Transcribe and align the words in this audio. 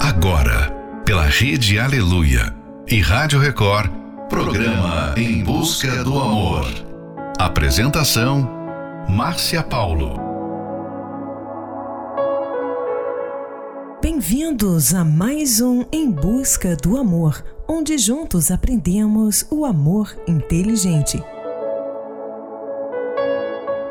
Agora, 0.00 0.70
pela 1.04 1.24
Rede 1.24 1.78
Aleluia 1.78 2.54
e 2.86 3.00
Rádio 3.00 3.40
Record, 3.40 3.90
programa 4.28 5.12
Em 5.16 5.42
Busca 5.42 6.04
do 6.04 6.18
Amor. 6.18 6.66
Apresentação: 7.36 8.48
Márcia 9.08 9.60
Paulo. 9.60 10.14
Bem-vindos 14.00 14.94
a 14.94 15.04
mais 15.04 15.60
um 15.60 15.84
Em 15.92 16.08
Busca 16.10 16.76
do 16.76 16.96
Amor, 16.96 17.44
onde 17.66 17.98
juntos 17.98 18.52
aprendemos 18.52 19.44
o 19.50 19.64
amor 19.64 20.16
inteligente. 20.28 21.20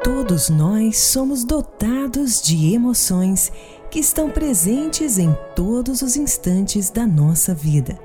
Todos 0.04 0.50
nós 0.50 1.00
somos 1.00 1.44
dotados 1.44 2.42
de 2.42 2.74
emoções 2.74 3.52
que 3.90 4.00
estão 4.00 4.30
presentes 4.30 5.18
em 5.18 5.36
todos 5.56 6.02
os 6.02 6.16
instantes 6.16 6.90
da 6.90 7.06
nossa 7.08 7.54
vida. 7.54 8.00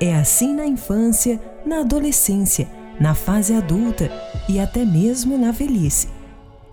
É 0.00 0.14
assim 0.14 0.54
na 0.54 0.66
infância, 0.66 1.40
na 1.64 1.80
adolescência, 1.80 2.68
na 3.00 3.14
fase 3.14 3.52
adulta 3.52 4.10
e 4.48 4.58
até 4.58 4.84
mesmo 4.84 5.36
na 5.36 5.50
velhice. 5.50 6.08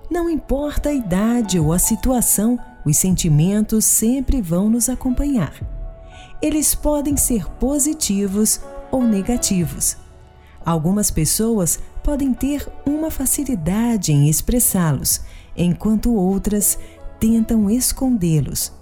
Não 0.10 0.30
importa 0.30 0.90
a 0.90 0.94
idade 0.94 1.60
ou 1.60 1.74
a 1.74 1.80
situação, 1.80 2.60
os 2.86 2.98
sentimentos 2.98 3.86
sempre 3.86 4.42
vão 4.42 4.70
nos 4.70 4.90
acompanhar. 4.90 5.54
Eles 6.42 6.76
podem 6.76 7.18
ser 7.18 7.50
positivos 7.54 8.60
ou 8.92 9.04
negativos. 9.04 9.98
Algumas 10.66 11.10
pessoas 11.10 11.80
podem 12.04 12.34
ter 12.34 12.68
uma 12.86 13.10
facilidade 13.10 14.12
em 14.12 14.30
expressá-los, 14.30 15.22
enquanto 15.56 16.14
outras 16.14 16.78
tentam 17.24 17.70
escondê-los. 17.70 18.74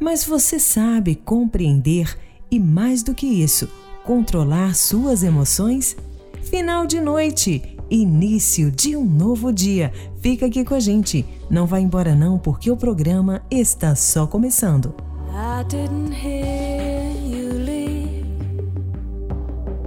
Mas 0.00 0.24
você 0.24 0.58
sabe 0.58 1.14
compreender 1.14 2.18
e, 2.50 2.58
mais 2.58 3.04
do 3.04 3.14
que 3.14 3.24
isso, 3.24 3.68
controlar 4.04 4.74
suas 4.74 5.22
emoções? 5.22 5.96
Final 6.42 6.86
de 6.86 7.00
noite, 7.00 7.78
início 7.88 8.72
de 8.72 8.96
um 8.96 9.04
novo 9.04 9.52
dia. 9.52 9.92
Fica 10.20 10.46
aqui 10.46 10.64
com 10.64 10.74
a 10.74 10.80
gente. 10.80 11.24
Não 11.48 11.66
vá 11.66 11.78
embora 11.78 12.16
não, 12.16 12.36
porque 12.36 12.68
o 12.68 12.76
programa 12.76 13.42
está 13.48 13.94
só 13.94 14.26
começando. 14.26 14.92
I 15.30 15.62
didn't 15.68 16.12
hear 16.12 17.12
you 17.24 17.52
leave. 17.64 18.26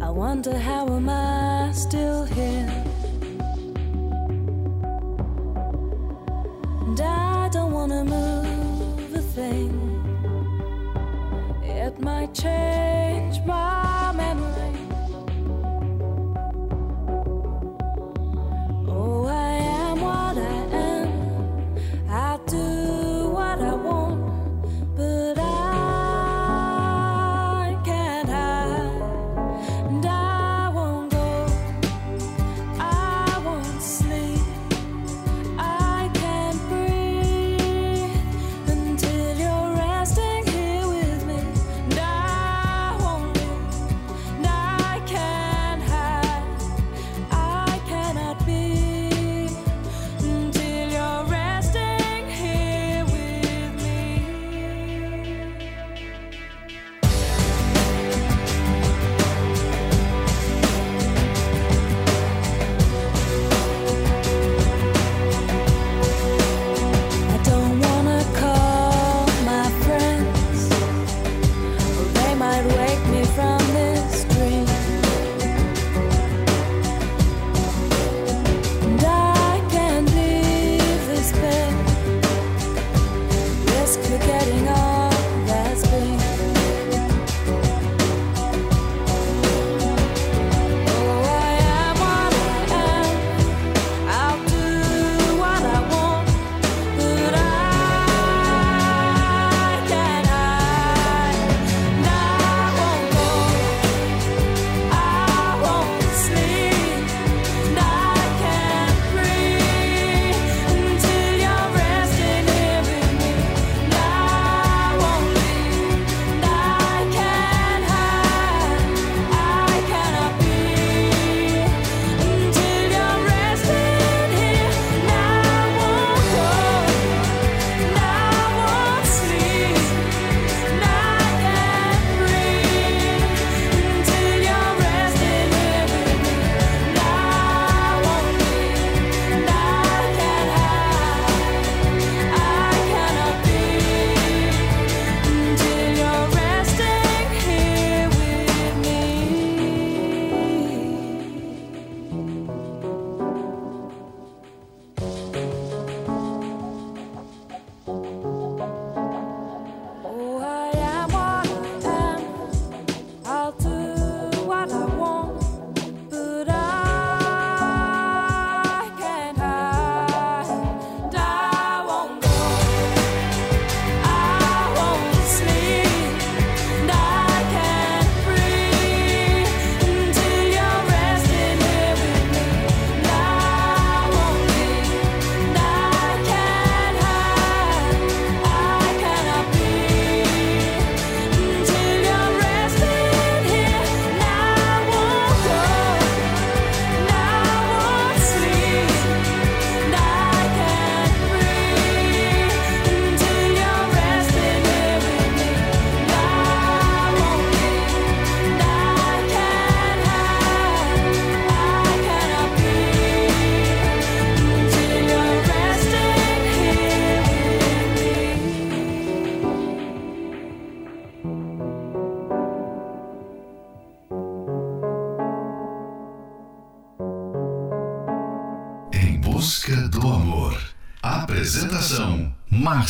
I 0.01 0.09
wonder 0.09 0.55
how 0.55 0.87
am 0.95 1.09
I 1.09 1.73
still 1.73 2.23
here? 2.23 2.71
And 6.87 7.01
I 7.01 7.30
wanna 7.81 8.05
move 8.05 9.15
a 9.15 9.21
thing. 9.33 9.73
It 11.63 11.99
might 11.99 12.31
change 12.31 13.39
my 13.43 13.80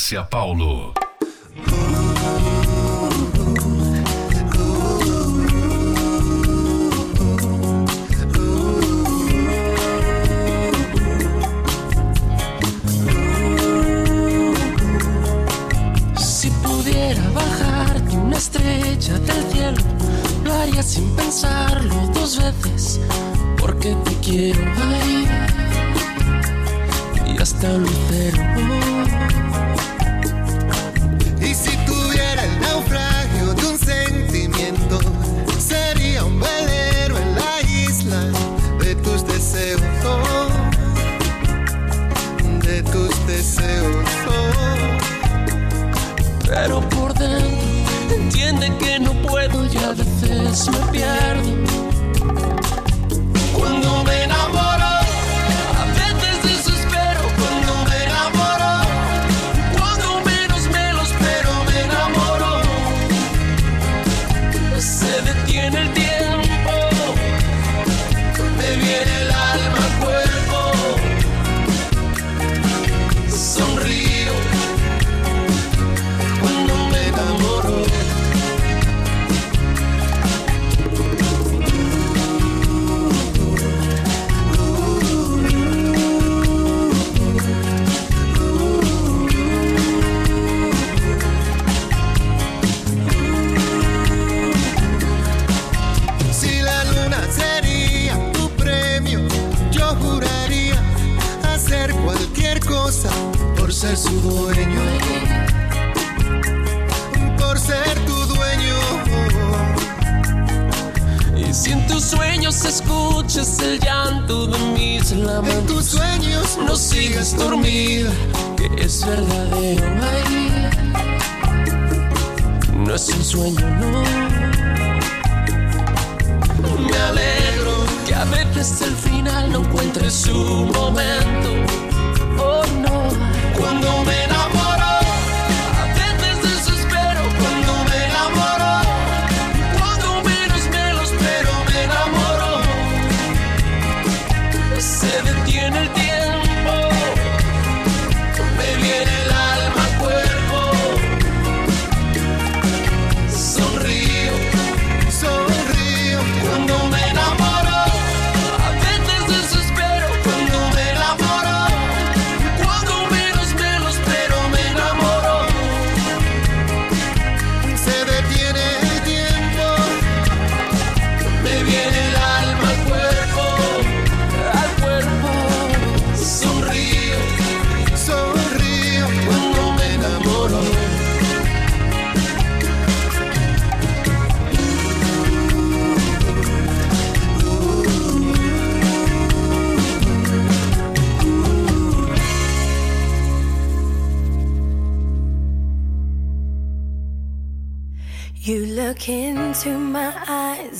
Márcia 0.02 0.24
Paulo. 0.24 1.01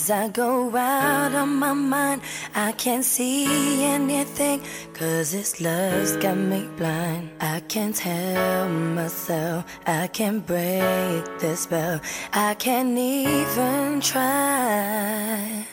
As 0.02 0.10
I 0.10 0.30
go 0.30 0.76
out 0.76 1.36
of 1.36 1.48
my 1.48 1.74
mind, 1.74 2.24
I 2.56 2.72
can't 2.72 3.06
see 3.06 3.84
anything. 3.84 4.64
Cause 4.96 5.32
this 5.32 5.62
love's 5.62 6.18
got 6.18 6.38
me 6.38 6.68
blind. 6.76 7.30
I 7.40 7.60
can't 7.60 7.96
tell 7.96 8.68
myself. 8.68 9.64
I 9.86 10.08
can't 10.08 10.44
break 10.44 11.24
the 11.38 11.56
spell. 11.56 12.02
I 12.34 12.56
can't 12.56 12.98
even 12.98 14.02
try. 14.02 15.68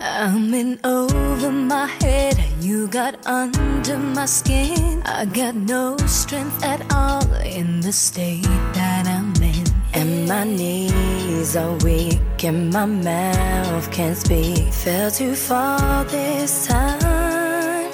I'm 0.00 0.54
in 0.54 0.80
over 0.82 1.52
my 1.52 1.88
head, 2.00 2.42
you 2.62 2.88
got 2.88 3.26
under 3.26 3.98
my 3.98 4.24
skin. 4.24 5.02
I 5.04 5.26
got 5.26 5.54
no 5.54 5.98
strength 6.06 6.64
at 6.64 6.80
all 6.94 7.30
in 7.44 7.80
the 7.80 7.92
state 7.92 8.44
that 8.72 9.06
I'm 9.06 9.34
in. 9.42 9.66
And 9.92 10.26
my 10.26 10.44
knees 10.44 11.15
knees 11.36 11.56
are 11.56 11.76
weak 11.84 12.44
and 12.44 12.72
my 12.72 12.86
mouth 12.86 13.90
can't 13.90 14.16
speak. 14.16 14.72
Fell 14.72 15.10
too 15.10 15.34
far 15.34 16.04
this 16.04 16.66
time. 16.66 17.90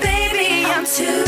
Baby, 0.00 0.64
I'm 0.66 0.84
too. 0.86 1.23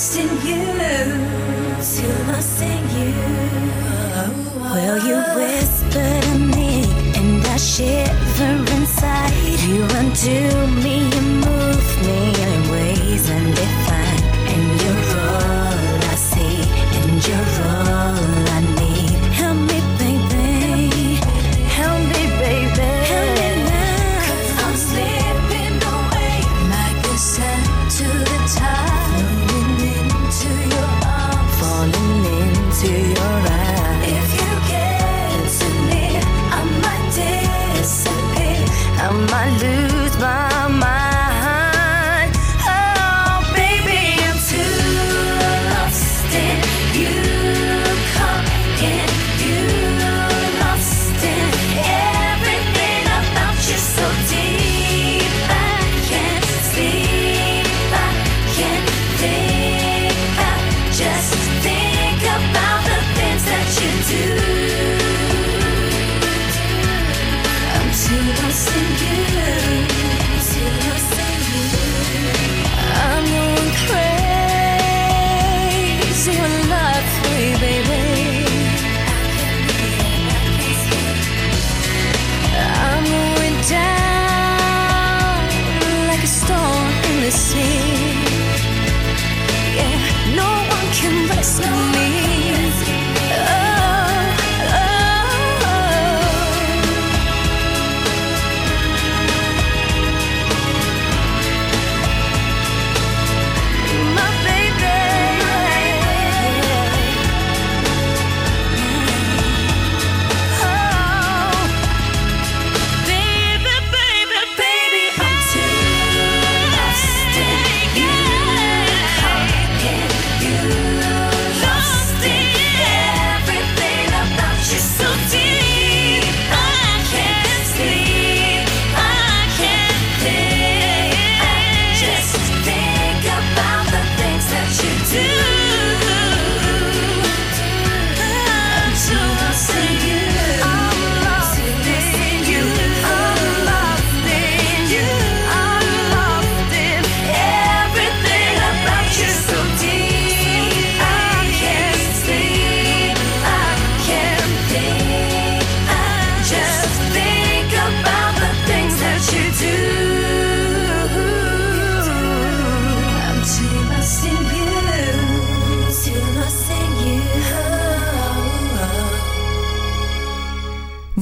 trust 0.00 0.18
in 0.18 0.30
you. 0.46 0.62
Too 1.76 2.32
lost 2.32 2.58
sing 2.58 2.84
you. 2.96 3.12
Will 4.72 4.98
you 5.06 5.18
whisper 5.36 6.20
to 6.22 6.38
me? 6.38 6.84
And 7.16 7.44
I 7.46 7.56
shiver 7.56 8.54
inside. 8.76 9.32
You 9.68 9.82
undo 10.00 10.66
me. 10.82 11.19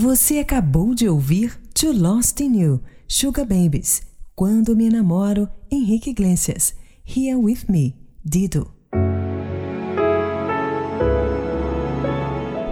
Você 0.01 0.39
acabou 0.39 0.95
de 0.95 1.09
ouvir 1.09 1.61
To 1.75 1.91
Lost 1.91 2.39
in 2.39 2.61
You, 2.61 2.81
Sugar 3.09 3.45
Babies, 3.45 4.03
Quando 4.33 4.77
Me 4.77 4.89
Namoro, 4.89 5.49
Henrique 5.69 6.11
Iglesias, 6.11 6.73
Here 7.05 7.35
With 7.35 7.63
Me, 7.69 7.97
Dido. 8.25 8.71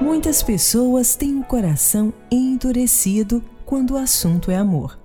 Muitas 0.00 0.40
pessoas 0.40 1.16
têm 1.16 1.40
o 1.40 1.42
coração 1.42 2.14
endurecido 2.30 3.42
quando 3.64 3.95
o 3.95 3.99
assunto 3.99 4.52
é 4.52 4.56
amor. 4.56 4.97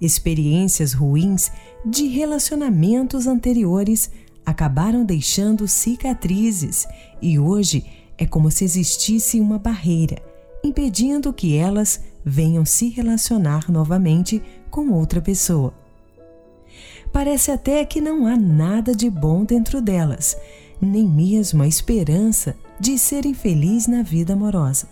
Experiências 0.00 0.92
ruins 0.92 1.52
de 1.86 2.08
relacionamentos 2.08 3.28
anteriores 3.28 4.10
acabaram 4.44 5.04
deixando 5.04 5.68
cicatrizes 5.68 6.88
e 7.22 7.38
hoje 7.38 7.86
é 8.18 8.26
como 8.26 8.50
se 8.50 8.64
existisse 8.64 9.40
uma 9.40 9.60
barreira 9.60 10.31
impedindo 10.62 11.32
que 11.32 11.56
elas 11.56 12.00
venham 12.24 12.64
se 12.64 12.88
relacionar 12.88 13.70
novamente 13.70 14.42
com 14.70 14.90
outra 14.90 15.20
pessoa. 15.20 15.74
Parece 17.12 17.50
até 17.50 17.84
que 17.84 18.00
não 18.00 18.26
há 18.26 18.36
nada 18.36 18.94
de 18.94 19.10
bom 19.10 19.44
dentro 19.44 19.82
delas, 19.82 20.36
nem 20.80 21.06
mesmo 21.06 21.62
a 21.62 21.68
esperança 21.68 22.56
de 22.80 22.98
serem 22.98 23.34
felizes 23.34 23.86
na 23.86 24.02
vida 24.02 24.32
amorosa. 24.32 24.88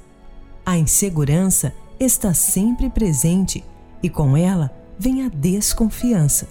A 0.64 0.76
insegurança 0.76 1.72
está 1.98 2.34
sempre 2.34 2.90
presente 2.90 3.64
e 4.02 4.10
com 4.10 4.36
ela 4.36 4.70
vem 4.98 5.24
a 5.24 5.28
desconfiança. 5.28 6.46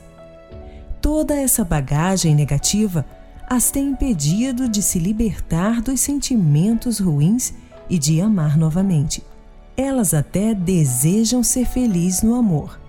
Toda 1.02 1.36
essa 1.36 1.64
bagagem 1.64 2.36
negativa 2.36 3.06
as 3.48 3.72
tem 3.72 3.90
impedido 3.90 4.68
de 4.68 4.82
se 4.82 5.00
libertar 5.00 5.82
dos 5.82 6.00
sentimentos 6.00 7.00
ruins 7.00 7.54
e 7.90 7.98
de 7.98 8.22
amar 8.22 8.58
novamente. 8.58 9.24
Elas 9.76 10.14
até 10.14 10.54
desejam 10.54 11.42
ser 11.42 11.66
felizes 11.66 12.22
no 12.22 12.36
amor, 12.36 12.80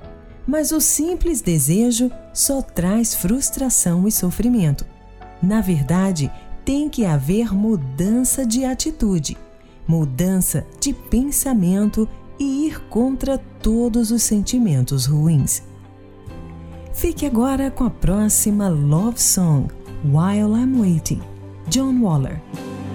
mas 0.46 0.72
o 0.72 0.80
simples 0.80 1.40
desejo 1.40 2.10
só 2.34 2.60
traz 2.60 3.14
frustração 3.14 4.08
e 4.08 4.12
sofrimento. 4.12 4.84
Na 5.42 5.60
verdade, 5.60 6.30
tem 6.64 6.88
que 6.88 7.04
haver 7.04 7.54
mudança 7.54 8.44
de 8.44 8.64
atitude, 8.64 9.36
mudança 9.86 10.66
de 10.80 10.92
pensamento 10.92 12.08
e 12.38 12.66
ir 12.66 12.80
contra 12.88 13.38
todos 13.62 14.10
os 14.10 14.22
sentimentos 14.22 15.06
ruins. 15.06 15.62
Fique 16.92 17.24
agora 17.24 17.70
com 17.70 17.84
a 17.84 17.90
próxima 17.90 18.68
Love 18.68 19.20
Song, 19.20 19.68
While 20.04 20.56
I'm 20.60 20.80
Waiting, 20.80 21.20
John 21.68 22.00
Waller. 22.00 22.40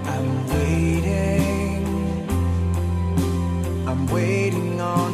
I'm 0.05 0.53
waiting. 0.53 1.54
I'm 3.95 4.07
waiting 4.07 4.81
on 4.81 5.04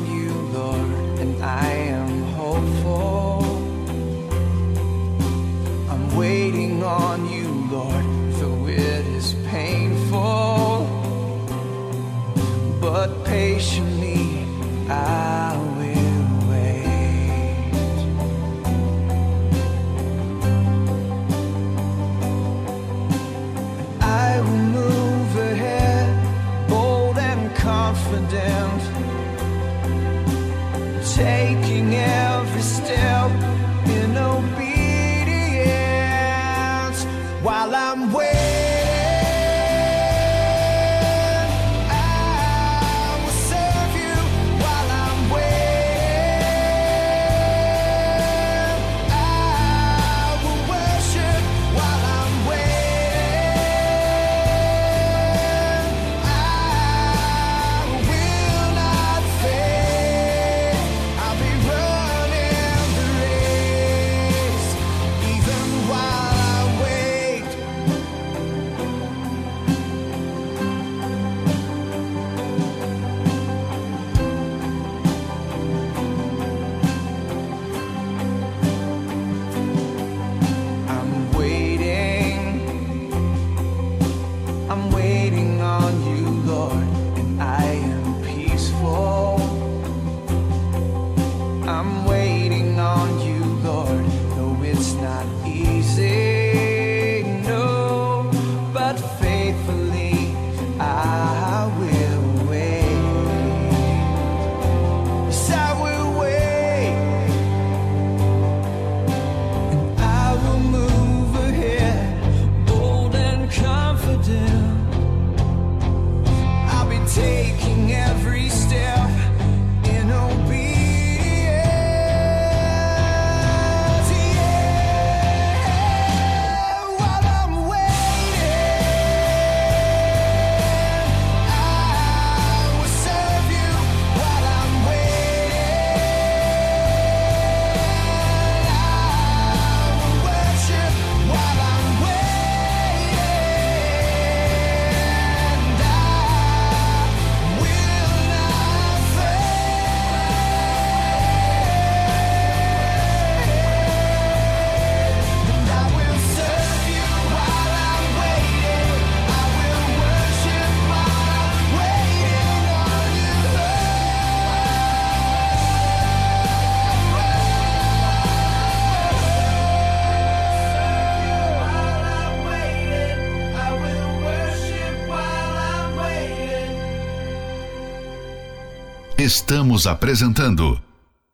Estamos 179.34 179.88
apresentando 179.88 180.78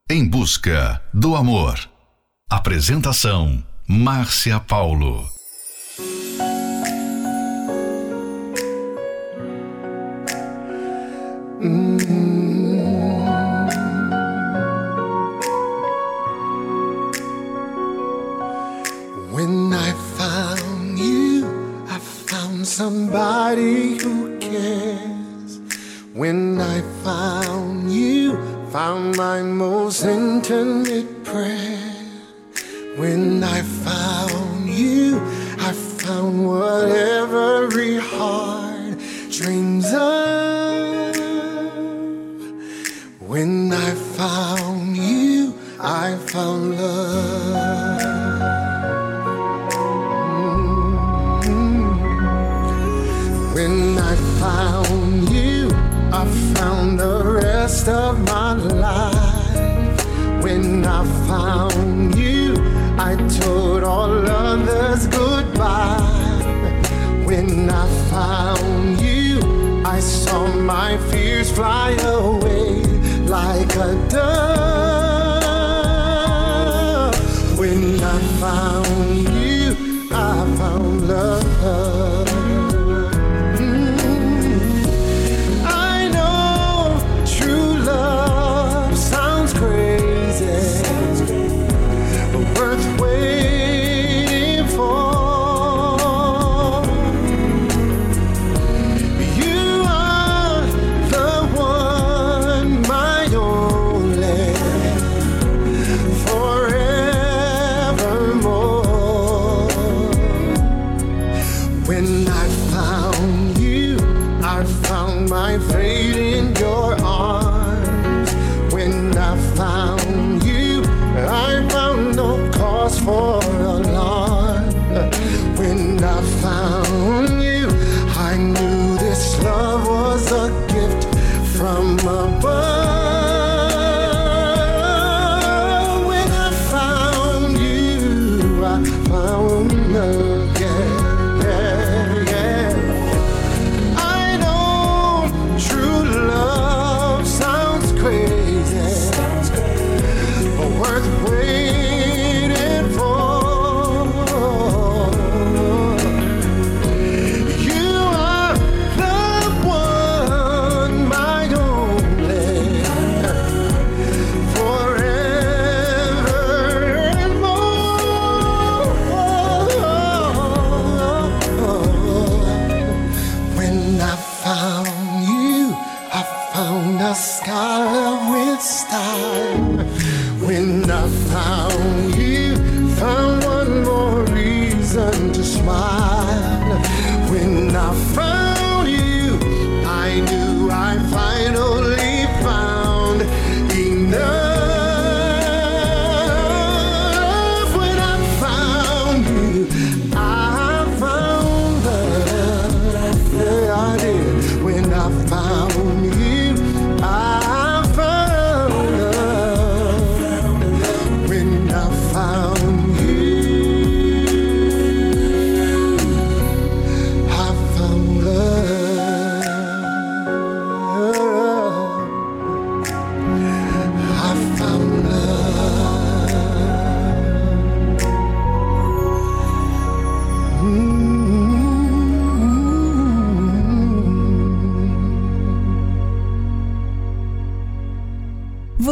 Em 0.07 0.23
Busca 0.23 1.01
do 1.11 1.35
Amor. 1.35 1.79
Apresentação: 2.47 3.63
Márcia 3.87 4.59
Paulo. 4.59 5.27
When 19.31 19.73
I 19.73 19.91
found 20.15 20.99
you, 20.99 21.47
I 21.89 21.97
found 21.99 22.67
somebody 22.67 23.97
who 23.97 24.16
mountain. 30.37 30.86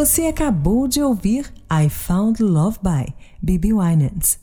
Você 0.06 0.28
acabou 0.28 0.88
de 0.88 1.02
ouvir 1.02 1.52
I 1.68 1.90
Found 1.90 2.44
Love 2.44 2.78
by 2.80 3.12
Bibi 3.42 3.74
Winans. 3.74 4.38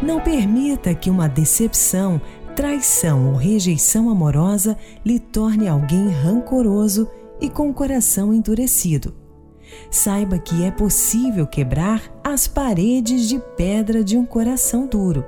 Não 0.00 0.20
permita 0.20 0.94
que 0.94 1.10
uma 1.10 1.28
decepção, 1.28 2.20
traição 2.54 3.32
ou 3.32 3.34
rejeição 3.34 4.08
amorosa 4.10 4.78
lhe 5.04 5.18
torne 5.18 5.66
alguém 5.66 6.08
rancoroso 6.08 7.10
e 7.40 7.50
com 7.50 7.70
o 7.70 7.74
coração 7.74 8.32
endurecido. 8.32 9.12
Saiba 9.90 10.38
que 10.38 10.62
é 10.62 10.70
possível 10.70 11.48
quebrar 11.48 12.00
as 12.22 12.46
paredes 12.46 13.28
de 13.28 13.40
pedra 13.56 14.04
de 14.04 14.16
um 14.16 14.24
coração 14.24 14.86
duro. 14.86 15.24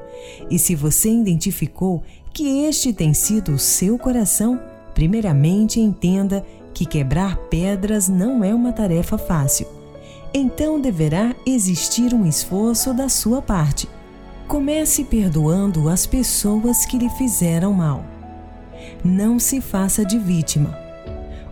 E 0.49 0.57
se 0.57 0.77
você 0.77 1.11
identificou 1.11 2.01
que 2.33 2.65
este 2.65 2.93
tem 2.93 3.13
sido 3.13 3.53
o 3.53 3.59
seu 3.59 3.99
coração, 3.99 4.70
primeiramente 4.95 5.81
entenda 5.81 6.45
que 6.73 6.85
quebrar 6.85 7.37
pedras 7.49 8.09
não 8.09 8.43
é 8.43 8.55
uma 8.55 8.73
tarefa 8.73 9.19
fácil. 9.19 9.67
Então 10.33 10.81
deverá 10.81 11.35
existir 11.45 12.15
um 12.15 12.25
esforço 12.25 12.95
da 12.95 13.09
sua 13.09 13.43
parte. 13.43 13.89
Comece 14.47 15.05
perdoando 15.05 15.89
as 15.89 16.07
pessoas 16.07 16.85
que 16.87 16.99
lhe 16.99 17.09
fizeram 17.11 17.73
mal. 17.73 18.05
Não 19.05 19.39
se 19.39 19.61
faça 19.61 20.05
de 20.05 20.19
vítima. 20.19 20.79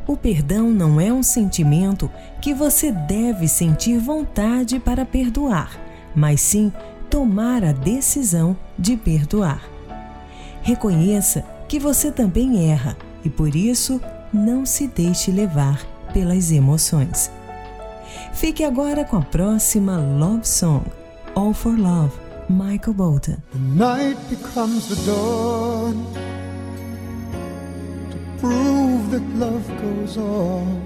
O 0.06 0.16
perdão 0.16 0.70
não 0.70 1.00
é 1.00 1.12
um 1.12 1.22
sentimento 1.22 2.10
que 2.40 2.54
você 2.54 2.90
deve 2.90 3.46
sentir 3.46 3.98
vontade 3.98 4.78
para 4.78 5.04
perdoar, 5.04 5.78
mas 6.14 6.40
sim 6.40 6.72
tomar 7.10 7.62
a 7.62 7.72
decisão 7.72 8.56
de 8.78 8.96
perdoar. 8.96 9.62
Reconheça 10.62 11.44
que 11.68 11.78
você 11.78 12.10
também 12.10 12.70
erra 12.70 12.96
e 13.24 13.30
por 13.30 13.54
isso 13.54 14.00
não 14.32 14.64
se 14.64 14.86
deixe 14.86 15.30
levar 15.30 15.84
pelas 16.12 16.50
emoções. 16.50 17.30
Fique 18.32 18.64
agora 18.64 19.04
com 19.04 19.16
a 19.16 19.22
próxima 19.22 19.98
Love 19.98 20.46
Song, 20.46 20.84
All 21.34 21.52
for 21.52 21.76
Love, 21.78 22.14
Michael 22.48 22.94
Bolton. 22.94 23.36
The 23.52 23.58
night 23.58 24.18
becomes 24.30 24.88
the 24.88 24.96
dawn 25.04 26.06
to 28.10 28.18
prove 28.40 29.10
that 29.10 29.22
love 29.38 29.64
goes 29.82 30.16
on. 30.16 30.82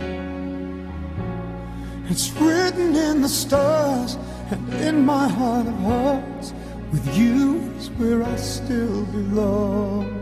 It's 2.10 2.30
written 2.40 2.96
in 2.96 3.22
the 3.22 3.28
stars 3.28 4.18
and 4.50 4.74
in 4.82 5.04
my 5.04 5.28
heart 5.28 5.66
of 5.66 5.78
hearts. 5.80 6.52
With 6.90 7.16
you 7.16 7.60
is 7.78 7.88
where 7.92 8.22
I 8.22 8.36
still 8.36 9.06
belong. 9.06 10.21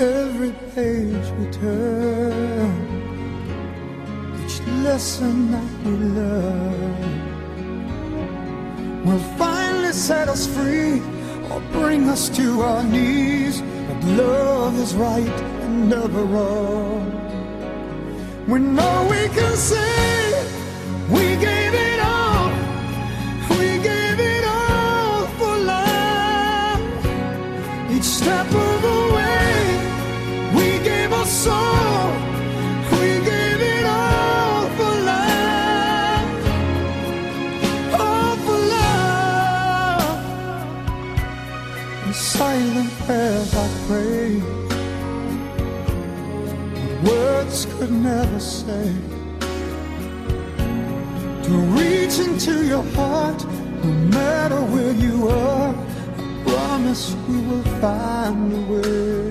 Every 0.00 0.52
page 0.74 1.30
we 1.38 1.46
turn, 1.50 2.72
each 4.42 4.60
lesson 4.82 5.50
that 5.50 5.70
we 5.84 5.90
learn 5.90 7.20
will 9.04 9.18
finally 9.36 9.92
set 9.92 10.30
us 10.30 10.46
free 10.46 11.02
or 11.50 11.60
bring 11.72 12.08
us 12.08 12.30
to 12.30 12.62
our 12.62 12.82
knees. 12.82 13.60
But 13.60 14.04
love 14.16 14.78
is 14.78 14.94
right 14.94 15.38
and 15.64 15.90
never 15.90 16.24
wrong. 16.24 17.12
We 18.48 18.58
know 18.58 19.06
we 19.10 19.28
can 19.28 19.54
say 19.54 20.32
we 21.10 21.36
gave 21.36 21.74
it 21.74 22.00
all. 22.00 22.48
We 23.50 23.78
gave 23.90 24.18
it 24.18 24.44
all 24.46 25.26
for 25.36 25.58
love. 25.58 26.80
Each 27.90 28.04
step 28.04 28.50
silent 42.40 42.90
prayers 43.04 43.52
I 43.54 43.66
pray. 43.86 44.28
Words 47.06 47.66
could 47.72 47.92
never 47.92 48.40
say 48.40 48.88
to 51.46 51.52
reach 51.78 52.16
into 52.26 52.54
your 52.72 52.86
heart, 52.96 53.40
no 53.84 53.90
matter 54.18 54.60
where 54.72 54.94
you 55.06 55.28
are. 55.28 55.74
I 56.20 56.24
promise 56.46 57.02
we 57.28 57.36
will 57.48 57.68
find 57.82 58.46
a 58.60 58.62
way 58.72 59.28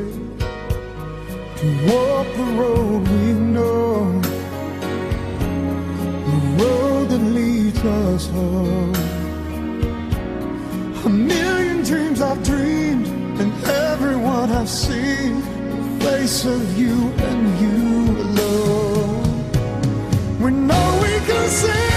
to 1.60 1.68
walk 1.90 2.28
the 2.42 2.48
road 2.62 3.02
we 3.14 3.26
know, 3.56 4.22
the 6.30 6.40
road 6.62 7.06
that 7.12 7.24
leads 7.40 7.84
us 8.04 8.24
home. 8.38 8.94
A 11.06 11.10
million 11.10 11.69
dreams 11.90 12.22
I've 12.22 12.44
dreamed, 12.44 13.08
and 13.42 13.52
everyone 13.66 14.52
I've 14.52 14.70
seen, 14.70 15.42
the 15.42 16.06
face 16.06 16.46
of 16.46 16.78
you 16.78 17.10
and 17.28 17.60
you 17.62 18.22
alone. 18.26 19.24
We 20.40 20.52
know 20.52 21.00
we 21.02 21.14
can 21.26 21.50
say 21.50 21.89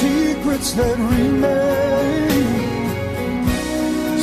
secrets 0.00 0.72
that 0.72 0.96
remain. 0.96 2.30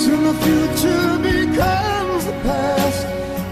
Soon 0.03 0.21
the 0.29 0.35
future 0.45 1.07
becomes 1.31 2.21
the 2.29 2.35
past. 2.47 3.01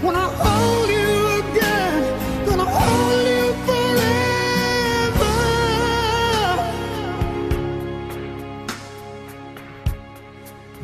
When 0.04 0.14
I 0.16 0.28
hold 0.44 0.88
you 0.98 1.14
again, 1.42 2.00
gonna 2.46 2.68
hold 2.78 3.20
you 3.32 3.46
forever. 3.66 5.36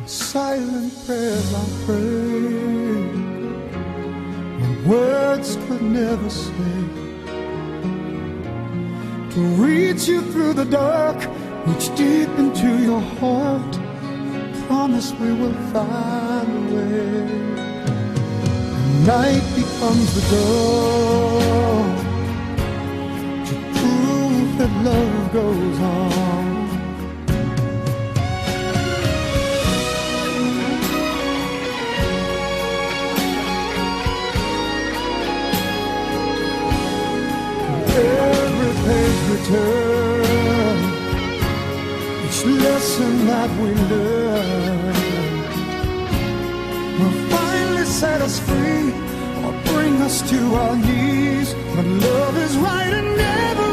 Silent 0.05 0.91
prayers 1.05 1.49
I 1.53 1.65
pray, 1.85 2.53
when 4.59 4.73
words 4.87 5.49
could 5.67 5.83
never 6.01 6.29
say 6.29 6.72
reach 10.03 10.09
you 10.09 10.31
through 10.33 10.53
the 10.53 10.65
dark, 10.65 11.15
reach 11.65 11.87
deep 11.95 12.29
into 12.37 12.83
your 12.83 12.99
heart. 12.99 13.73
Promise 14.67 15.13
we 15.13 15.31
will 15.31 15.53
find 15.71 16.49
a 16.49 16.75
way. 16.75 17.23
Night 19.05 19.45
becomes 19.55 20.09
the 20.15 20.23
dawn 20.35 21.89
to 23.47 23.53
prove 23.79 24.57
that 24.57 24.71
love 24.83 25.33
goes 25.33 25.79
on. 25.79 26.53
Every 39.35 39.92
lesson 42.63 43.27
that 43.27 43.49
we 43.61 43.69
learn 43.91 44.95
will 46.99 47.17
finally 47.29 47.85
set 47.85 48.21
us 48.21 48.39
free 48.39 48.87
or 49.43 49.51
bring 49.71 49.95
us 50.07 50.21
to 50.29 50.39
our 50.55 50.75
knees. 50.77 51.53
But 51.75 51.85
love 51.85 52.37
is 52.37 52.55
right 52.57 52.93
and 52.99 53.17
never 53.17 53.72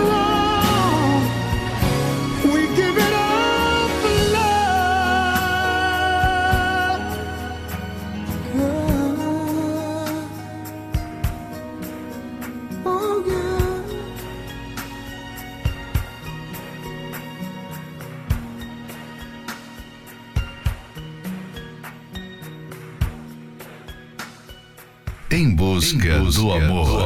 do 26.40 26.52
amor. 26.52 26.99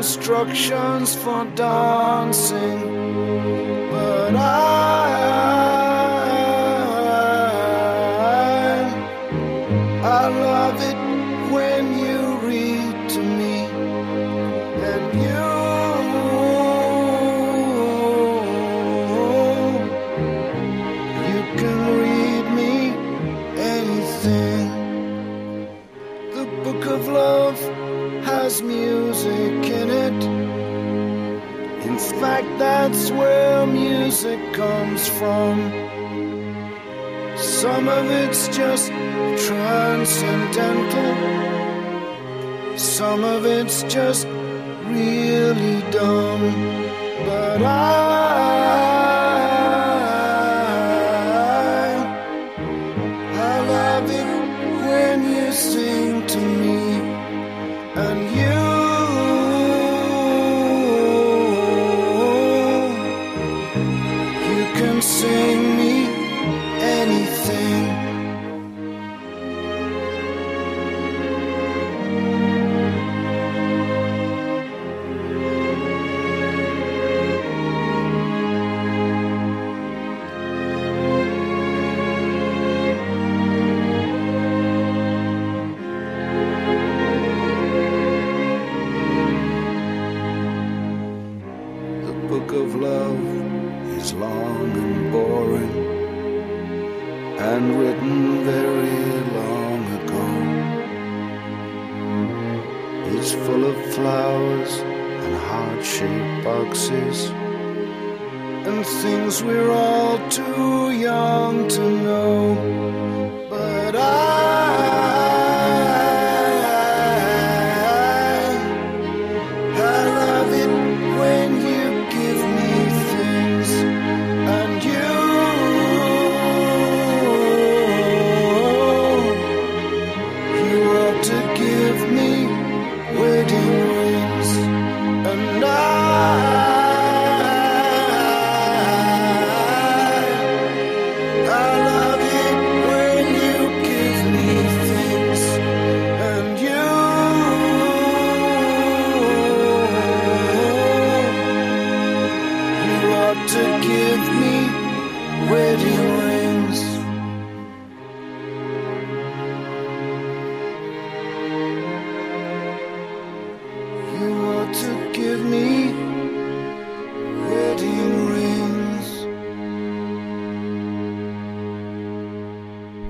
Instructions 0.00 1.14
for 1.14 1.44
dancing. 1.54 2.80
But 3.90 4.34
I, 4.34 4.89
comes 34.60 35.08
from. 35.08 35.56
Some 37.38 37.88
of 37.88 38.04
it's 38.10 38.42
just 38.48 38.88
transcendental. 39.46 41.16
Some 42.76 43.24
of 43.24 43.46
it's 43.46 43.82
just 43.84 44.26
really 44.84 45.80
dumb. 45.90 46.44
But 47.26 47.62
I 47.62 48.09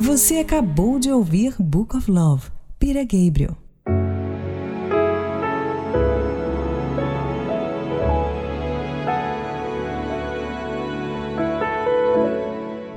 Você 0.03 0.39
acabou 0.39 0.99
de 0.99 1.13
ouvir 1.13 1.55
Book 1.59 1.95
of 1.95 2.11
Love, 2.11 2.51
Peter 2.79 3.07
Gabriel. 3.07 3.55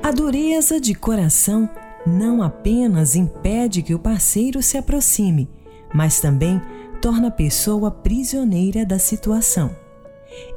A 0.02 0.10
dureza 0.10 0.80
de 0.80 0.94
coração 0.94 1.68
não 2.06 2.42
apenas 2.42 3.14
impede 3.14 3.82
que 3.82 3.94
o 3.94 3.98
parceiro 3.98 4.62
se 4.62 4.78
aproxime, 4.78 5.46
mas 5.92 6.20
também 6.20 6.58
torna 7.02 7.28
a 7.28 7.30
pessoa 7.30 7.90
prisioneira 7.90 8.86
da 8.86 8.98
situação. 8.98 9.76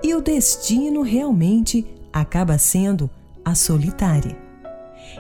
E 0.02 0.16
o 0.16 0.22
destino 0.22 1.02
realmente 1.02 1.86
acaba 2.14 2.58
sendo 2.58 3.10
a 3.44 3.54
solitária. 3.54 4.47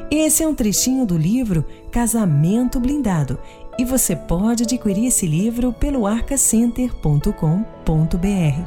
Esse 0.09 0.43
é 0.43 0.47
um 0.47 0.55
trechinho 0.55 1.05
do 1.05 1.17
livro 1.17 1.65
Casamento 1.91 2.79
Blindado 2.79 3.37
e 3.77 3.85
você 3.85 4.15
pode 4.15 4.63
adquirir 4.63 5.07
esse 5.07 5.27
livro 5.27 5.73
pelo 5.73 6.07
arcacenter.com.br. 6.07 8.61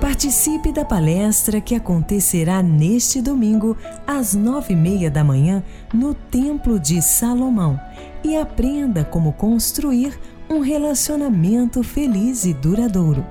Participe 0.00 0.72
da 0.72 0.84
palestra 0.84 1.60
que 1.60 1.76
acontecerá 1.76 2.62
neste 2.62 3.22
domingo, 3.22 3.76
às 4.04 4.34
nove 4.34 4.72
e 4.72 4.76
meia 4.76 5.10
da 5.10 5.22
manhã, 5.22 5.62
no 5.94 6.12
Templo 6.12 6.78
de 6.78 7.00
Salomão 7.00 7.80
e 8.24 8.36
aprenda 8.36 9.04
como 9.04 9.32
construir 9.32 10.18
um 10.50 10.58
relacionamento 10.58 11.82
feliz 11.82 12.44
e 12.44 12.52
duradouro. 12.52 13.24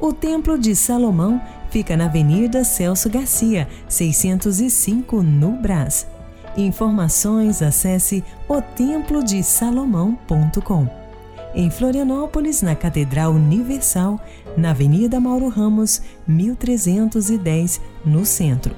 O 0.00 0.12
Templo 0.12 0.58
de 0.58 0.74
Salomão 0.74 1.40
fica 1.70 1.96
na 1.96 2.06
Avenida 2.06 2.64
Celso 2.64 3.08
Garcia, 3.08 3.68
605, 3.88 5.22
no 5.22 5.52
Brás. 5.52 6.04
Informações 6.56 7.62
acesse 7.62 8.24
otemplodesalomão.com. 8.48 10.88
Em 11.54 11.70
Florianópolis, 11.70 12.62
na 12.62 12.74
Catedral 12.74 13.30
Universal, 13.32 14.18
na 14.56 14.70
Avenida 14.70 15.20
Mauro 15.20 15.48
Ramos, 15.48 16.02
1310, 16.26 17.80
no 18.04 18.26
centro. 18.26 18.74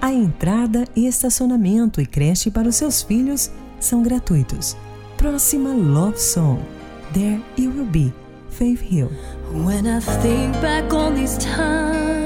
A 0.00 0.12
entrada, 0.12 0.84
estacionamento 0.94 2.00
e 2.00 2.06
creche 2.06 2.50
para 2.50 2.68
os 2.68 2.76
seus 2.76 3.02
filhos 3.02 3.50
são 3.80 4.02
gratuitos. 4.02 4.76
Próxima 5.16 5.70
Love 5.70 6.20
Song: 6.20 6.60
There 7.12 7.40
You 7.58 7.70
Will 7.70 7.86
Be, 7.86 8.12
Faith 8.50 8.82
Hill. 8.82 9.10
When 9.52 9.86
I 9.86 10.00
think 10.00 10.60
back 10.60 10.92
on 10.94 11.14
these 11.14 11.38
times 11.38 12.23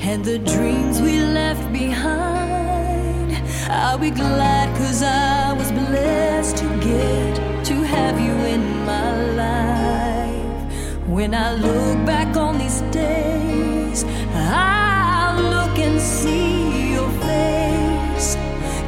and 0.00 0.24
the 0.24 0.38
dreams 0.38 1.00
we 1.02 1.20
left 1.20 1.70
behind, 1.72 3.32
I'll 3.68 3.98
be 3.98 4.10
glad 4.10 4.74
cause 4.78 5.02
I 5.02 5.52
was 5.52 5.70
blessed 5.70 6.56
to 6.58 6.64
get 6.80 7.64
to 7.66 7.74
have 7.82 8.18
you 8.18 8.32
in 8.54 8.62
my 8.86 9.10
life. 9.42 11.06
When 11.06 11.34
I 11.34 11.54
look 11.54 12.06
back 12.06 12.36
on 12.36 12.58
these 12.58 12.80
days, 12.90 14.04
I'll 14.34 15.42
look 15.42 15.78
and 15.78 16.00
see 16.00 16.94
your 16.94 17.10
face. 17.28 18.36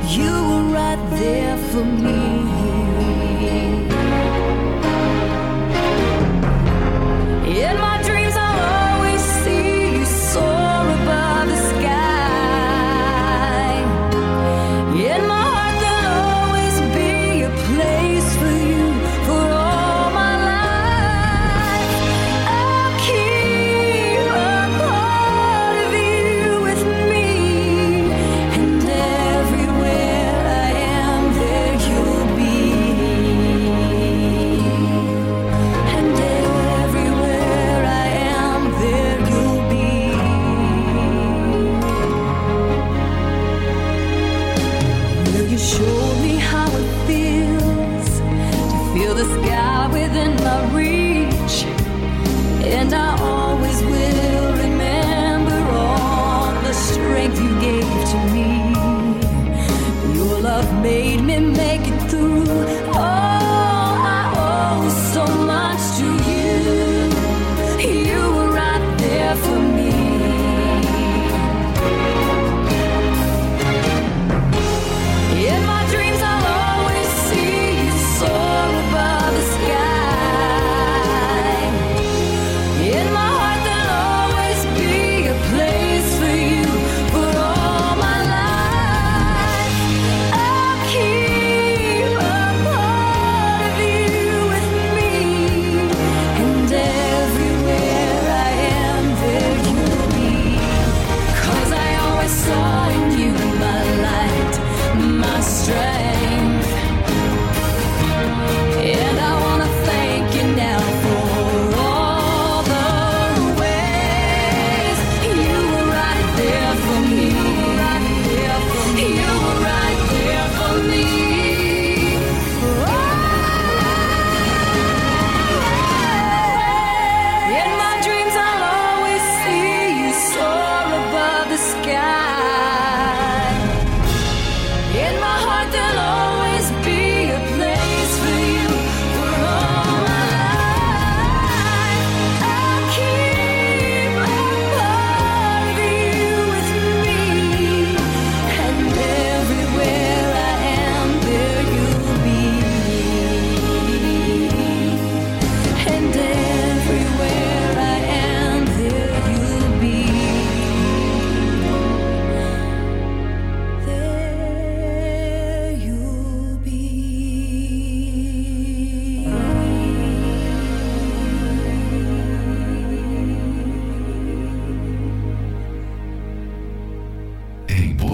You 0.08 0.32
were 0.48 0.68
right 0.72 1.02
there 1.10 1.58
for 1.70 1.84
me. 1.84 2.35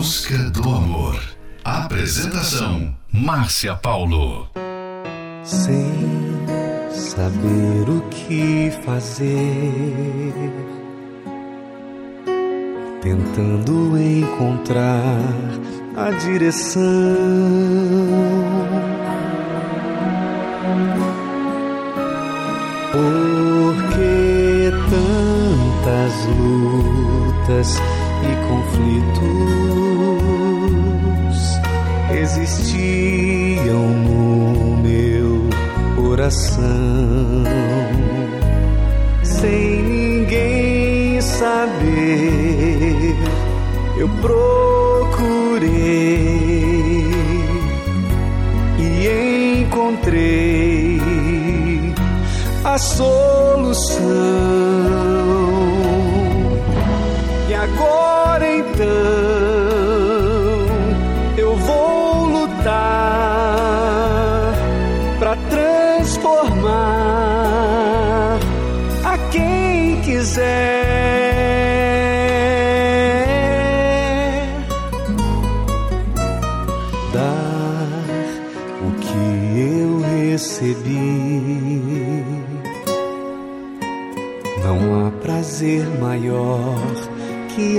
Busca 0.03 0.37
do 0.51 0.69
amor. 0.69 1.17
Apresentação: 1.65 2.93
Márcia 3.13 3.77
Paulo. 3.77 4.49
Sem 5.45 5.93
saber 6.91 7.89
o 7.89 8.01
que 8.11 8.73
fazer, 8.85 10.33
tentando 13.01 13.97
encontrar 13.97 15.21
a 15.97 16.11
direção. 16.11 16.83
Porque 22.91 24.73
tantas 24.91 26.27
lutas 26.37 27.77
e 28.25 28.33
conflitos 28.49 29.82
existiam 32.23 33.89
no 33.89 34.77
meu 34.77 35.51
coração, 35.97 37.43
sem 39.25 39.83
ninguém 39.83 41.20
saber. 41.20 43.16
Eu 43.99 44.09
procurei 44.20 45.66
e 48.79 49.62
encontrei 49.62 51.01
a 52.64 52.79
solução. 52.79 54.03
E 57.49 57.55
agora 57.55 58.57
então 58.57 59.32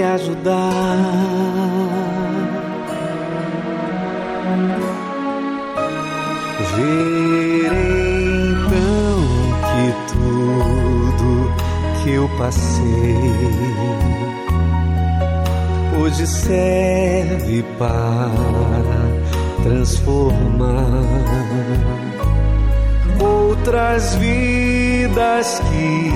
que 0.04 0.06
ajudar. 0.06 0.98
Verei 6.76 7.68
então 8.50 9.24
que 9.70 9.86
tudo 10.14 11.52
que 12.04 12.12
eu 12.12 12.30
passei 12.38 13.18
hoje 15.98 16.28
serve 16.28 17.64
para 17.78 18.30
transformar 19.64 20.86
outras 23.22 24.16
vidas 24.16 25.62
que, 25.72 26.12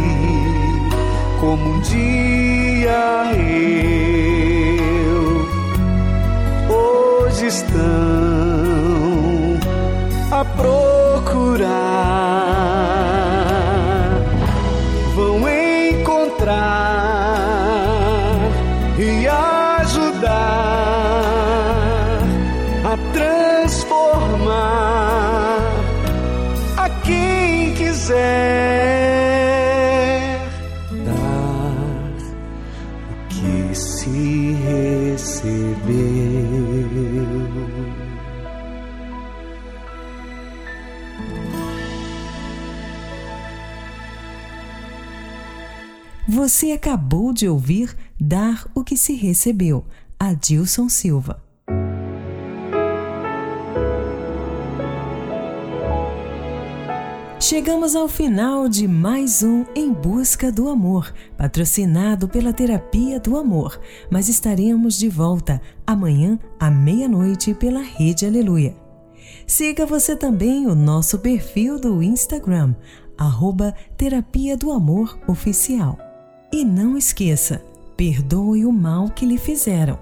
como 1.39 1.75
um 1.75 1.81
dia 2.87 3.35
eu, 5.03 5.45
hoje 6.73 7.47
estão 7.47 7.79
a 10.31 10.45
procurar, 10.45 11.67
vão 15.15 15.49
encontrar 15.99 16.77
e 18.97 19.27
ajudar 19.27 20.31
a 22.85 22.97
transformar 23.11 24.47
a 26.77 26.89
quem 27.03 27.73
quiser 27.73 28.86
Você 46.57 46.71
acabou 46.71 47.31
de 47.33 47.47
ouvir 47.47 47.95
Dar 48.19 48.67
o 48.73 48.83
que 48.83 48.97
se 48.97 49.13
recebeu, 49.13 49.85
Adilson 50.19 50.89
Silva. 50.89 51.39
Chegamos 57.39 57.95
ao 57.95 58.07
final 58.07 58.67
de 58.67 58.87
mais 58.87 59.43
um 59.43 59.65
Em 59.75 59.93
Busca 59.93 60.51
do 60.51 60.67
Amor, 60.67 61.13
patrocinado 61.37 62.27
pela 62.27 62.51
Terapia 62.51 63.19
do 63.19 63.37
Amor, 63.37 63.79
mas 64.09 64.27
estaremos 64.27 64.97
de 64.97 65.09
volta 65.09 65.61
amanhã 65.85 66.39
à 66.59 66.71
meia-noite 66.71 67.53
pela 67.53 67.83
Rede 67.83 68.25
Aleluia. 68.25 68.75
Siga 69.45 69.85
você 69.85 70.15
também 70.15 70.65
o 70.65 70.73
nosso 70.73 71.19
perfil 71.19 71.79
do 71.79 72.01
Instagram, 72.01 72.73
arroba 73.15 73.75
Terapia 73.95 74.57
do 74.57 74.71
Amor 74.71 75.19
Oficial. 75.27 76.06
E 76.51 76.63
não 76.63 76.97
esqueça, 76.97 77.61
perdoe 77.97 78.65
o 78.65 78.71
mal 78.71 79.09
que 79.09 79.25
lhe 79.25 79.37
fizeram. 79.37 79.99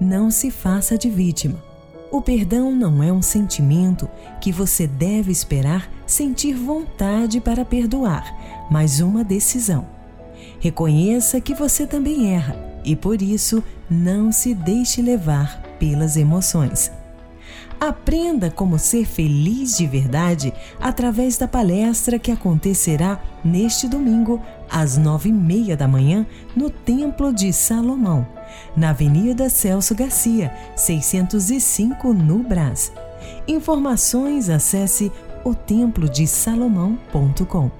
Não 0.00 0.28
se 0.28 0.50
faça 0.50 0.98
de 0.98 1.08
vítima. 1.08 1.62
O 2.10 2.20
perdão 2.20 2.72
não 2.72 3.00
é 3.00 3.12
um 3.12 3.22
sentimento 3.22 4.08
que 4.40 4.50
você 4.50 4.88
deve 4.88 5.30
esperar 5.30 5.88
sentir 6.04 6.54
vontade 6.54 7.40
para 7.40 7.64
perdoar, 7.64 8.66
mas 8.70 9.00
uma 9.00 9.22
decisão. 9.22 9.86
Reconheça 10.58 11.40
que 11.40 11.54
você 11.54 11.86
também 11.86 12.34
erra 12.34 12.56
e 12.84 12.96
por 12.96 13.22
isso 13.22 13.62
não 13.88 14.32
se 14.32 14.52
deixe 14.52 15.00
levar 15.00 15.62
pelas 15.78 16.16
emoções. 16.16 16.90
Aprenda 17.80 18.50
como 18.50 18.78
ser 18.78 19.04
feliz 19.06 19.76
de 19.76 19.86
verdade 19.86 20.52
através 20.80 21.36
da 21.36 21.46
palestra 21.46 22.18
que 22.18 22.30
acontecerá 22.30 23.20
neste 23.44 23.88
domingo, 23.88 24.40
às 24.70 24.96
nove 24.96 25.28
e 25.28 25.32
meia 25.32 25.76
da 25.76 25.88
manhã, 25.88 26.24
no 26.54 26.70
Templo 26.70 27.32
de 27.32 27.52
Salomão, 27.52 28.24
na 28.76 28.90
Avenida 28.90 29.48
Celso 29.48 29.94
Garcia, 29.94 30.52
605, 30.76 32.12
no 32.12 32.40
Brás. 32.40 32.92
Informações 33.46 34.50
acesse 34.50 35.12
otemplodesalomão.com. 35.44 37.70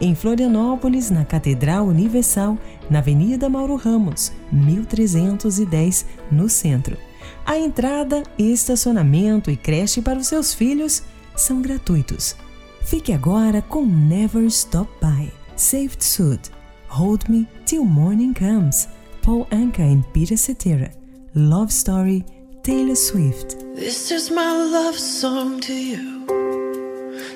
Em 0.00 0.14
Florianópolis, 0.14 1.10
na 1.10 1.24
Catedral 1.24 1.86
Universal, 1.86 2.56
na 2.88 3.00
Avenida 3.00 3.48
Mauro 3.48 3.74
Ramos, 3.76 4.32
1310, 4.50 6.06
no 6.30 6.48
centro. 6.48 6.96
A 7.44 7.58
entrada, 7.58 8.22
estacionamento 8.38 9.50
e 9.50 9.56
creche 9.56 10.00
para 10.00 10.18
os 10.18 10.28
seus 10.28 10.54
filhos 10.54 11.02
são 11.36 11.60
gratuitos. 11.60 12.36
Fique 12.82 13.12
agora 13.12 13.60
com 13.62 13.84
Never 13.84 14.44
Stop 14.44 14.88
By, 15.00 15.32
Saved 15.56 16.02
Suit, 16.02 16.50
Hold 16.88 17.28
Me 17.28 17.46
Till 17.64 17.84
Morning 17.84 18.34
Comes, 18.34 18.88
Paul 19.22 19.46
Anka 19.46 19.80
and 19.80 20.04
Peter 20.12 20.36
Cetera, 20.36 20.90
Love 21.34 21.72
Story, 21.72 22.24
Taylor 22.62 22.94
Swift. 22.94 23.58
This 23.74 24.10
is 24.10 24.30
my 24.30 24.52
love 24.52 24.98
song 24.98 25.60
to 25.60 25.74
you. 25.74 26.26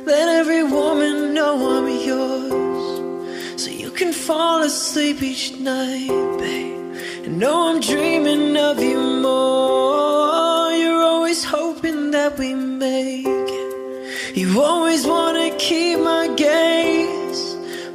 Let 0.04 0.28
every 0.28 0.62
woman 0.64 1.34
know 1.34 1.78
I'm 1.78 1.88
yours. 1.88 3.60
So 3.60 3.70
you 3.70 3.90
can 3.90 4.12
fall 4.12 4.62
asleep 4.62 5.22
each 5.22 5.52
night, 5.54 6.08
babe. 6.38 6.96
And 7.24 7.38
know 7.38 7.68
I'm 7.68 7.80
dreaming 7.80 8.56
of 8.56 8.80
you 8.80 8.98
more. 9.22 10.72
You're 10.72 11.02
always 11.02 11.44
hoping 11.44 12.10
that 12.12 12.38
we 12.38 12.54
make 12.54 13.26
it. 13.26 14.36
You 14.36 14.62
always 14.62 15.06
wanna 15.06 15.50
keep 15.58 15.98
my 16.00 16.28
gaze. 16.36 16.95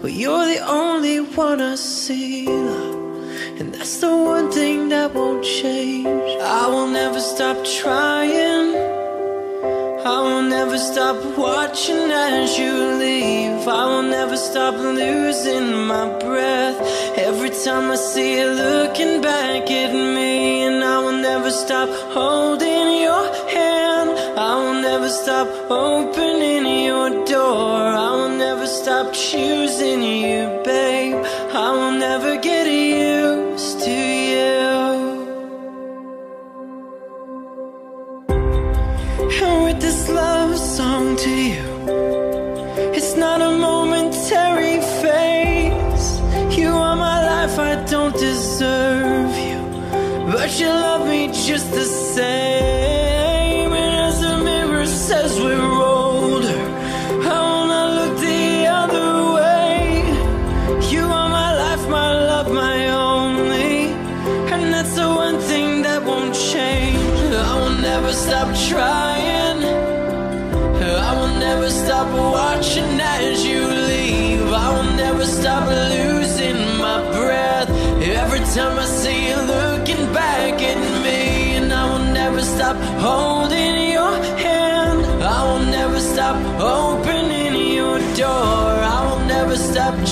But 0.02 0.14
you're 0.14 0.46
the 0.46 0.68
only 0.68 1.20
one 1.20 1.62
I 1.62 1.76
see. 1.76 2.48
And 2.48 3.72
that's 3.72 4.00
the 4.00 4.10
one 4.10 4.52
thing 4.52 4.90
that 4.90 5.14
won't 5.14 5.44
change. 5.44 6.08
I 6.42 6.68
will 6.68 6.88
never 6.88 7.20
stop 7.20 7.64
trying. 7.64 8.74
I 10.04 10.20
will 10.26 10.42
never 10.42 10.80
stop 10.80 11.24
watching 11.38 12.10
as 12.10 12.58
you 12.58 12.74
leave. 12.98 13.68
I 13.68 13.86
will 13.86 14.02
never 14.18 14.36
stop 14.38 14.74
losing 14.74 15.86
my 15.86 16.08
breath. 16.18 16.80
Every 17.20 17.52
time 17.52 17.92
I 17.92 17.96
see 17.96 18.40
you 18.40 18.50
looking 18.50 19.22
back 19.22 19.70
at 19.70 19.94
me, 19.94 20.64
and 20.64 20.84
I 20.84 20.98
will 20.98 21.22
never 21.30 21.52
stop 21.52 21.90
holding 22.12 23.02
your 23.04 23.26
hand. 23.50 23.51
Stop 25.12 25.50
opening 25.70 26.86
your 26.86 27.10
door. 27.26 27.82
I 28.06 28.12
will 28.16 28.38
never 28.38 28.66
stop 28.66 29.12
choosing 29.14 30.02
you, 30.02 30.62
babe. 30.64 31.18
I 31.54 31.72
will 31.74 31.92
never 31.92 32.40
get 32.40 32.66
used 32.66 33.82
to 33.82 33.92
you. 33.92 34.70
And 39.44 39.64
with 39.66 39.82
this 39.82 40.08
love 40.10 40.58
song 40.58 41.18
to 41.18 41.30
you, 41.30 41.68
it's 42.96 43.18
not 43.18 43.42
a 43.42 43.52
momentary 43.52 44.80
phase. 45.02 46.08
You 46.58 46.70
are 46.70 46.96
my 46.96 47.20
life, 47.32 47.60
I 47.60 47.76
don't 47.84 48.16
deserve 48.18 49.38
you. 49.38 49.60
But 50.32 50.58
you 50.58 50.68
love 50.68 51.06
me 51.06 51.28
just 51.28 51.70
the 51.72 51.84
same. 51.84 52.41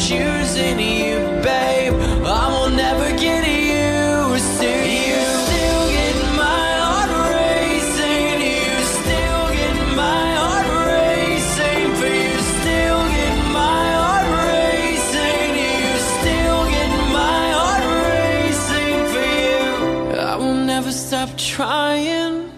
Choosing 0.08 0.80
you, 0.80 1.20
babe. 1.44 1.94
I 2.24 2.48
will 2.54 2.70
never 2.70 3.10
get 3.18 3.44
used 3.48 4.62
to 4.62 4.72
you. 4.98 5.20
Still 5.48 5.84
get 5.98 6.18
my 6.38 6.68
heart 6.84 7.12
racing. 7.36 8.40
You 8.56 8.72
still 8.98 9.46
get 9.60 9.76
my 10.04 10.26
heart 10.40 10.70
racing. 10.88 11.86
For 12.00 12.12
you 12.24 12.38
still 12.58 13.02
get 13.18 13.36
my 13.60 13.86
heart 14.02 14.28
racing. 14.48 15.52
You 15.68 15.88
still 16.16 16.62
get 16.76 16.92
my 17.20 17.44
heart 17.60 17.86
racing 18.08 19.00
for 19.12 19.26
you. 19.44 19.64
I 20.18 20.36
will 20.38 20.60
never 20.74 20.92
stop 20.92 21.30
trying. 21.38 22.52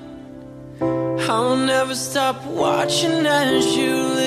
I 0.81 1.39
will 1.39 1.55
never 1.55 1.95
stop 1.95 2.45
watching 2.45 3.25
as 3.25 3.65
you 3.75 4.20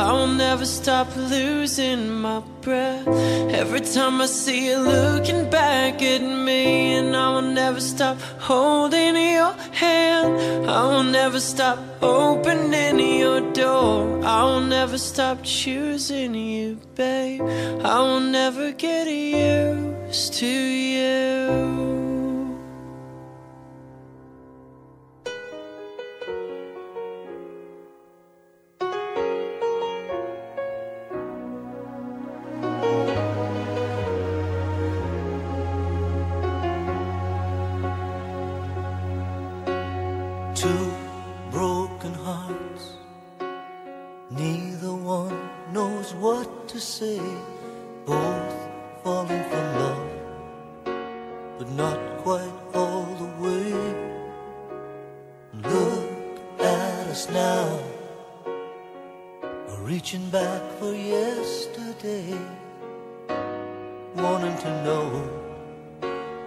leave. 0.00 0.08
I 0.08 0.12
will 0.12 0.26
never 0.26 0.66
stop 0.66 1.16
losing 1.16 2.10
my 2.10 2.40
breath. 2.62 3.06
Every 3.52 3.80
time 3.80 4.20
I 4.20 4.26
see 4.26 4.66
you 4.66 4.78
looking 4.78 5.50
back 5.50 6.02
at 6.02 6.22
me, 6.22 6.94
and 6.94 7.16
I 7.16 7.34
will 7.34 7.42
never 7.42 7.80
stop 7.80 8.18
holding 8.38 9.16
your 9.16 9.52
hand. 9.72 10.68
I 10.68 10.82
will 10.86 11.04
never 11.04 11.40
stop 11.40 11.78
opening 12.02 13.18
your 13.18 13.40
door. 13.52 14.24
I 14.24 14.44
will 14.44 14.60
never 14.60 14.98
stop 14.98 15.38
choosing 15.42 16.34
you, 16.34 16.78
babe. 16.94 17.42
I 17.84 18.00
will 18.00 18.20
never 18.20 18.72
get 18.72 19.06
used 19.08 20.34
to 20.34 20.46
you. 20.46 21.89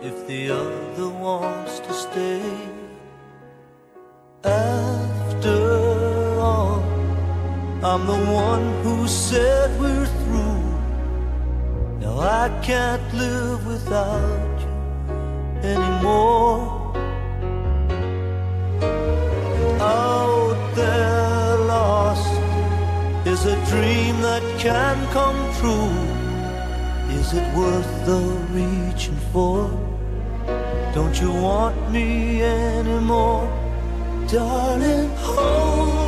If 0.04 0.28
the 0.28 0.49
other 0.51 1.08
wants 1.08 1.80
to 1.80 1.93
stay. 1.93 2.43
After 4.43 5.60
all, 6.39 6.84
I'm 7.82 8.06
the 8.06 8.22
one 8.34 8.66
who 8.84 9.08
said 9.08 9.70
we're 9.80 10.06
through. 10.24 10.64
Now 12.01 12.20
I 12.20 12.49
can't 12.62 13.08
live 13.14 13.66
without 13.66 14.56
you 14.64 14.74
anymore. 15.72 16.60
Out 19.80 20.60
there, 20.76 21.58
lost 21.74 22.34
is 23.26 23.45
a 23.45 23.56
dream 23.72 24.20
that 24.22 24.43
can 24.60 24.97
come 25.14 25.39
true. 25.60 25.95
Is 27.20 27.34
it 27.34 27.47
worth 27.56 28.06
the 28.06 28.20
reaching 28.51 29.16
for? 29.32 29.93
Don't 30.94 31.20
you 31.20 31.32
want 31.32 31.91
me 31.91 32.44
anymore? 32.44 33.48
Darling, 34.28 35.10
hold 35.18 36.03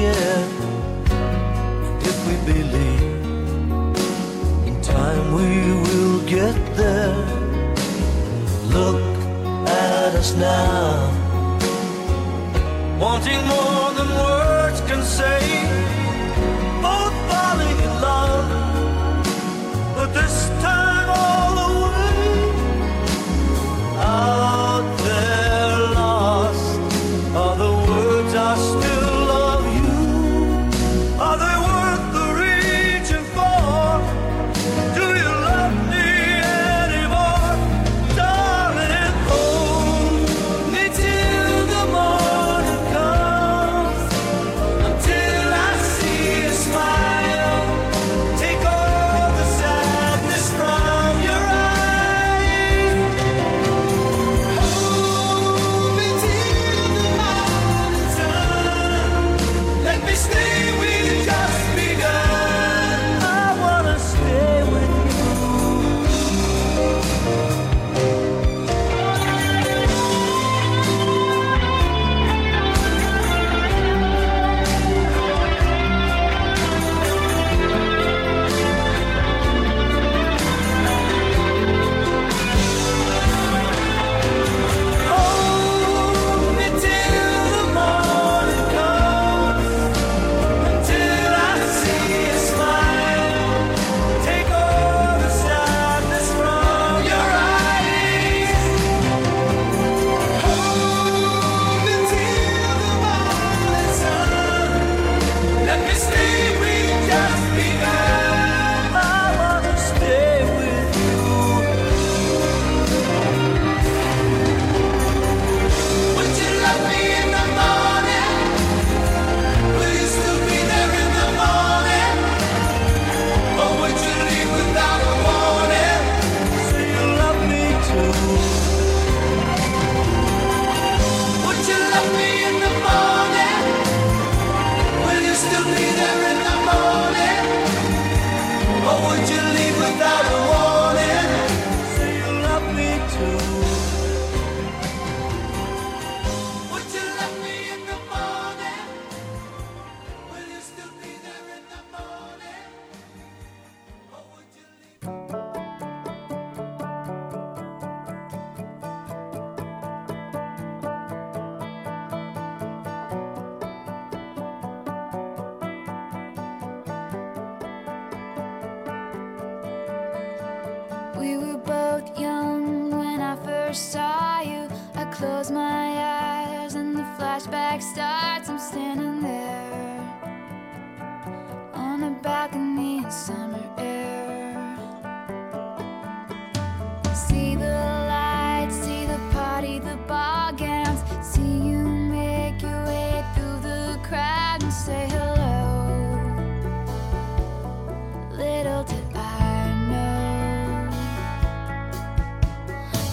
share. 0.00 0.44
If 2.10 2.16
we 2.26 2.34
believe 2.52 3.02
in 4.68 4.76
time, 4.80 5.24
we 5.38 5.48
will 5.84 6.20
get 6.36 6.56
there. 6.80 7.16
Look 8.76 9.02
at 9.66 10.10
us 10.20 10.30
now, 10.34 10.88
wanting 12.98 13.42
more 13.52 13.79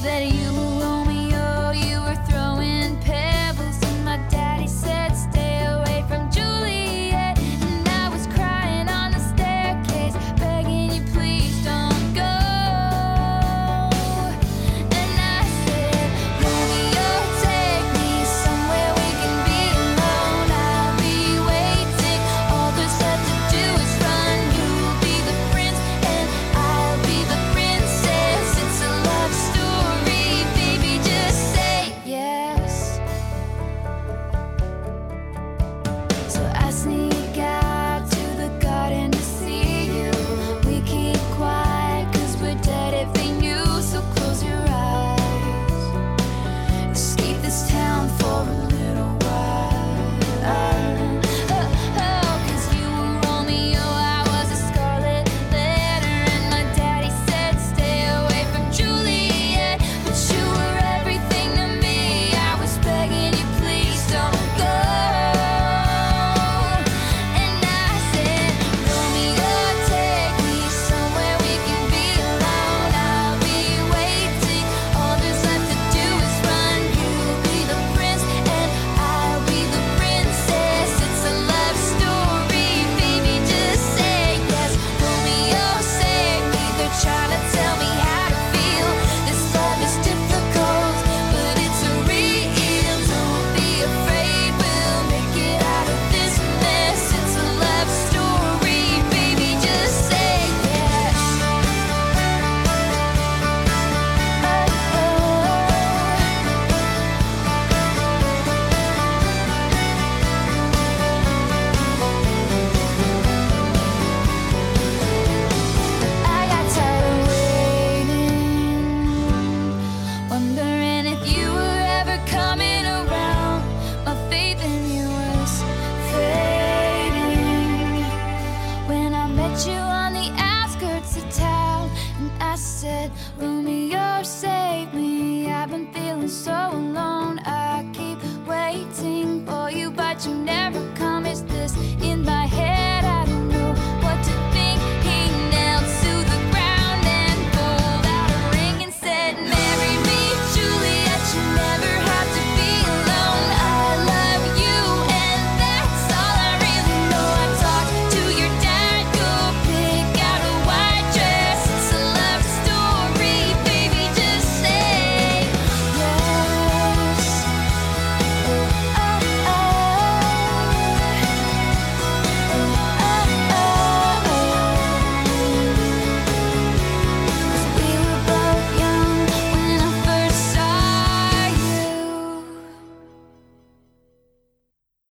that 0.08 0.24
you 0.24 0.67